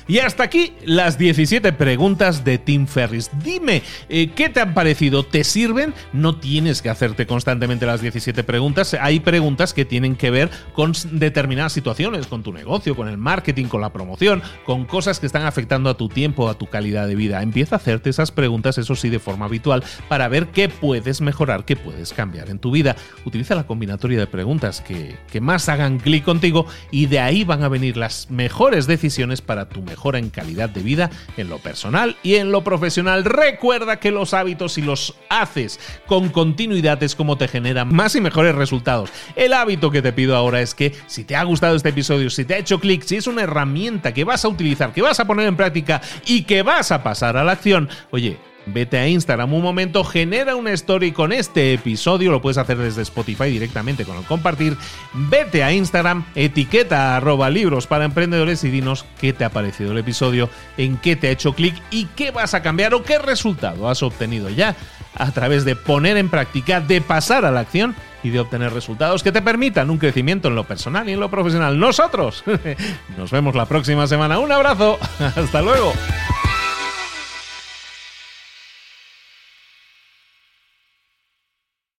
Y 0.09 0.21
hasta 0.21 0.43
aquí 0.43 0.73
las 0.87 1.19
17 1.19 1.75
preguntas 1.75 2.43
de 2.43 2.57
Tim 2.57 2.87
Ferris. 2.87 3.31
Dime, 3.45 3.83
eh, 4.09 4.31
¿qué 4.35 4.49
te 4.49 4.61
han 4.61 4.73
parecido? 4.73 5.23
¿Te 5.23 5.45
sirven? 5.45 5.93
No 6.15 6.37
tienes 6.37 6.81
que 6.81 6.89
hacerte 6.89 7.27
constantemente 7.27 7.85
las 7.85 8.01
17 8.01 8.43
preguntas. 8.43 8.95
Hay 8.95 9.21
preguntas 9.21 9.75
que 9.75 9.85
tienen 9.85 10.17
que 10.17 10.31
ver 10.31 10.49
con 10.73 10.93
determinadas 11.13 11.75
situaciones, 11.75 12.27
con 12.27 12.43
tu 12.43 12.55
negocio, 12.55 12.97
con 12.97 13.09
el 13.09 13.19
marketing, 13.19 13.67
con 13.67 13.83
la 13.83 13.93
promoción, 13.93 14.41
con 14.65 14.87
cosas 14.87 15.21
que 15.21 15.27
están 15.27 15.45
afectando 15.45 15.91
a 15.91 15.99
tu 15.99 16.09
tiempo, 16.09 16.49
a 16.49 16.55
tu 16.55 16.69
calidad 16.69 17.07
de 17.07 17.15
vida. 17.15 17.43
Empieza 17.43 17.77
a 17.77 17.79
hacerte 17.79 18.09
esas 18.09 18.33
preguntas, 18.33 18.79
eso 18.79 18.95
sí, 18.95 19.11
de 19.11 19.19
forma 19.19 19.45
habitual, 19.45 19.85
para 20.09 20.29
ver 20.29 20.47
qué 20.47 20.71
puedes 20.71 21.21
mejorar, 21.21 21.67
qué 21.67 21.77
puedes 21.77 22.15
cambiar 22.15 22.49
en 22.49 22.61
tu 22.61 22.71
vida. 22.71 22.97
Utiliza 23.27 23.55
la 23.55 23.67
combinatoria 23.67 24.19
de 24.19 24.27
preguntas 24.27 24.81
que, 24.81 25.19
que 25.31 25.43
más 25.43 25.69
hagan 25.69 25.99
clic 25.99 26.25
contigo 26.25 26.65
y 26.91 27.05
de 27.07 27.21
ahí 27.21 27.45
van 27.45 27.63
a 27.63 27.69
venir 27.69 27.99
las 27.99 28.31
mejores 28.31 28.87
decisiones 28.87 29.43
para 29.43 29.69
tu 29.69 29.83
mejor 29.83 29.98
mejora 29.99 30.21
en 30.21 30.31
calidad 30.31 30.71
de 30.71 30.81
vida 30.81 31.11
en 31.37 31.49
lo 31.49 31.59
personal 31.59 32.17
y 32.23 32.37
en 32.37 32.53
lo 32.53 32.63
profesional. 32.63 33.25
Recuerda 33.25 33.99
que 33.99 34.13
los 34.13 34.33
hábitos, 34.33 34.75
si 34.75 34.83
los 34.83 35.17
haces 35.29 35.81
con 36.07 36.29
continuidad, 36.29 37.03
es 37.03 37.17
como 37.17 37.37
te 37.37 37.49
generan 37.49 37.93
más 37.93 38.15
y 38.15 38.21
mejores 38.21 38.55
resultados. 38.55 39.11
El 39.35 39.53
hábito 39.53 39.91
que 39.91 40.01
te 40.01 40.13
pido 40.13 40.37
ahora 40.37 40.61
es 40.61 40.77
que 40.77 40.95
si 41.09 41.25
te 41.25 41.35
ha 41.35 41.43
gustado 41.43 41.75
este 41.75 41.89
episodio, 41.89 42.31
si 42.31 42.45
te 42.45 42.55
ha 42.55 42.59
hecho 42.59 42.79
clic, 42.79 43.03
si 43.03 43.17
es 43.17 43.27
una 43.27 43.43
herramienta 43.43 44.15
que 44.15 44.23
vas 44.23 44.45
a 44.45 44.49
utilizar, 44.49 44.93
que 44.93 45.03
vas 45.03 45.19
a 45.19 45.27
poner 45.27 45.49
en 45.49 45.57
práctica 45.57 46.01
y 46.27 46.43
que 46.43 46.63
vas 46.63 46.93
a 46.93 47.03
pasar 47.03 47.37
a 47.37 47.43
la 47.43 47.53
acción, 47.53 47.89
oye, 48.13 48.39
Vete 48.73 48.99
a 48.99 49.09
Instagram 49.09 49.53
un 49.53 49.63
momento, 49.63 50.05
genera 50.05 50.57
una 50.57 50.73
story 50.73 51.13
con 51.13 51.33
este 51.33 51.73
episodio, 51.75 52.31
lo 52.31 52.41
puedes 52.41 52.59
hacer 52.59 52.77
desde 52.77 53.03
Spotify 53.03 53.45
directamente 53.45 54.05
con 54.05 54.17
el 54.17 54.25
compartir. 54.25 54.77
Vete 55.13 55.65
a 55.65 55.73
Instagram, 55.73 56.25
etiqueta 56.35 57.17
arroba 57.17 57.51
libros 57.51 57.87
para 57.87 58.05
emprendedores 58.05 58.65
y 58.65 58.71
dinos 58.71 59.05
qué 59.21 59.33
te 59.33 59.45
ha 59.45 59.51
parecido 59.51 59.93
el 59.93 59.99
episodio, 59.99 60.51
en 60.77 60.97
qué 60.99 61.17
te 61.17 61.29
ha 61.29 61.31
hecho 61.31 61.55
clic 61.55 61.75
y 61.91 62.07
qué 62.17 62.31
vas 62.31 62.55
a 62.55 62.63
cambiar 62.63 62.95
o 62.95 63.03
qué 63.03 63.19
resultado 63.19 63.89
has 63.89 64.03
obtenido 64.03 64.49
ya 64.51 64.77
a 65.15 65.31
través 65.33 65.65
de 65.65 65.77
poner 65.77 66.17
en 66.17 66.29
práctica, 66.29 66.81
de 66.81 67.01
pasar 67.01 67.45
a 67.45 67.51
la 67.51 67.61
acción 67.61 67.95
y 68.23 68.31
de 68.31 68.41
obtener 68.41 68.73
resultados 68.73 69.23
que 69.23 69.33
te 69.33 69.43
permitan 69.43 69.91
un 69.91 69.99
crecimiento 69.99 70.49
en 70.49 70.55
lo 70.55 70.65
personal 70.65 71.09
y 71.09 71.13
en 71.13 71.21
lo 71.21 71.31
profesional. 71.31 71.79
Nosotros 71.79 72.45
nos 73.17 73.31
vemos 73.31 73.55
la 73.55 73.67
próxima 73.67 74.07
semana. 74.07 74.39
Un 74.39 74.53
abrazo. 74.53 74.99
Hasta 75.37 75.63
luego. 75.63 75.93